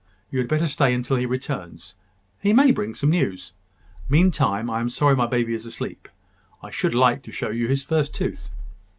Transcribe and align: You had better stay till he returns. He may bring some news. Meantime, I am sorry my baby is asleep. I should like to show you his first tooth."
You 0.31 0.39
had 0.39 0.47
better 0.47 0.67
stay 0.67 0.99
till 1.03 1.17
he 1.17 1.27
returns. 1.27 1.93
He 2.39 2.53
may 2.53 2.71
bring 2.71 2.95
some 2.95 3.11
news. 3.11 3.53
Meantime, 4.09 4.67
I 4.67 4.79
am 4.79 4.89
sorry 4.89 5.15
my 5.15 5.27
baby 5.27 5.53
is 5.53 5.67
asleep. 5.67 6.09
I 6.63 6.71
should 6.71 6.95
like 6.95 7.21
to 7.21 7.31
show 7.31 7.51
you 7.51 7.67
his 7.67 7.83
first 7.83 8.15
tooth." 8.15 8.49